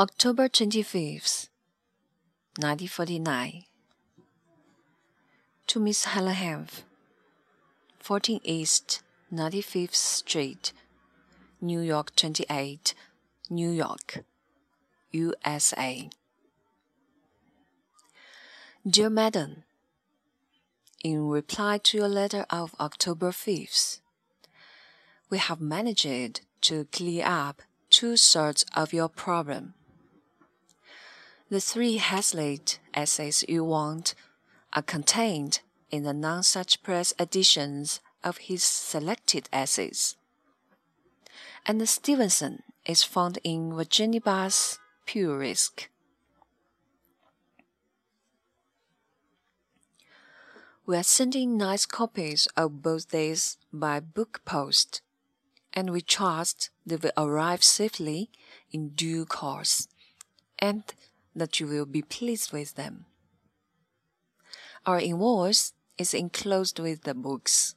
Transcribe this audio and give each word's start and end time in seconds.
October 0.00 0.48
25th, 0.48 1.50
1949. 2.56 3.64
To 5.66 5.78
Miss 5.78 6.06
Helene 6.06 6.36
Hanff, 6.36 6.84
14 7.98 8.40
East 8.42 9.02
95th 9.30 9.94
Street, 9.94 10.72
New 11.60 11.80
York 11.80 12.16
28, 12.16 12.94
New 13.50 13.68
York, 13.68 14.24
USA. 15.10 16.08
Dear 18.88 19.10
Madam, 19.10 19.64
In 21.04 21.28
reply 21.28 21.76
to 21.76 21.98
your 21.98 22.08
letter 22.08 22.46
of 22.48 22.74
October 22.80 23.32
5th, 23.32 24.00
we 25.28 25.36
have 25.36 25.60
managed 25.60 26.40
to 26.62 26.86
clear 26.86 27.26
up 27.26 27.60
two 27.90 28.16
thirds 28.16 28.64
of 28.74 28.94
your 28.94 29.10
problem. 29.10 29.74
The 31.50 31.60
three 31.60 31.96
Hazlitt 31.96 32.78
essays 32.94 33.44
you 33.48 33.64
want 33.64 34.14
are 34.72 34.82
contained 34.82 35.58
in 35.90 36.04
the 36.04 36.12
Nonesuch 36.12 36.80
Press 36.80 37.12
editions 37.18 37.98
of 38.22 38.38
his 38.38 38.62
selected 38.62 39.48
essays. 39.52 40.16
And 41.66 41.88
Stevenson 41.88 42.62
is 42.86 43.02
found 43.02 43.40
in 43.42 43.74
Virginia 43.74 44.20
Bass 44.20 44.78
Purisk. 45.08 45.88
We 50.86 50.96
are 50.96 51.02
sending 51.02 51.56
nice 51.56 51.84
copies 51.84 52.46
of 52.56 52.80
both 52.80 53.08
these 53.08 53.58
by 53.72 53.98
book 53.98 54.42
post, 54.44 55.02
and 55.74 55.90
we 55.90 56.00
trust 56.00 56.70
they 56.86 56.94
will 56.94 57.10
arrive 57.16 57.64
safely 57.64 58.30
in 58.70 58.90
due 58.90 59.26
course, 59.26 59.88
and 60.60 60.84
that 61.34 61.60
you 61.60 61.66
will 61.66 61.86
be 61.86 62.02
pleased 62.02 62.52
with 62.52 62.74
them. 62.74 63.06
Our 64.86 64.98
invoice 64.98 65.72
is 65.98 66.14
enclosed 66.14 66.78
with 66.78 67.02
the 67.02 67.14
books. 67.14 67.74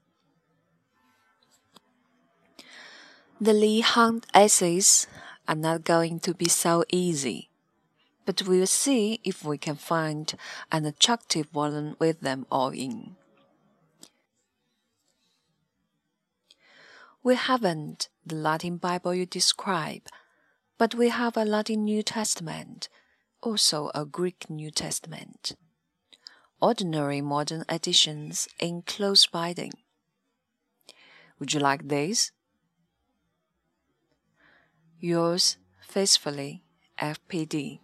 The 3.42 3.54
Leigh 3.54 3.82
Hunt 3.82 4.26
essays 4.34 5.06
are 5.48 5.56
not 5.56 5.84
going 5.84 6.20
to 6.22 6.34
be 6.34 6.48
so 6.48 6.86
easy, 6.90 7.50
but 8.26 8.44
we'll 8.44 8.68
see 8.68 9.20
if 9.24 9.44
we 9.44 9.58
can 9.58 9.76
find 9.76 10.34
an 10.72 10.86
attractive 10.86 11.48
one 11.52 11.98
with 12.00 12.22
them 12.22 12.46
all 12.50 12.70
in. 12.70 13.18
We 17.22 17.36
haven't 17.36 18.10
the 18.26 18.36
Latin 18.36 18.78
Bible 18.78 19.14
you 19.14 19.26
describe, 19.26 20.08
but 20.78 20.96
we 20.96 21.10
have 21.10 21.36
a 21.36 21.46
Latin 21.46 21.84
New 21.84 22.04
Testament 22.04 22.88
also 23.44 23.92
a 23.94 24.06
Greek 24.06 24.50
New 24.50 24.72
Testament. 24.72 25.52
Ordinary 26.62 27.20
modern 27.20 27.66
editions 27.70 28.48
in 28.58 28.84
close 28.84 29.28
binding. 29.28 29.74
Would 31.40 31.54
you 31.54 31.60
like 31.60 31.90
this? 31.90 32.32
Yours 34.98 35.58
faithfully, 35.82 36.64
FPD. 36.98 37.80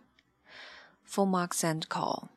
For 1.03 1.27
Marks 1.27 1.63
and 1.63 1.89
Call. 1.89 2.29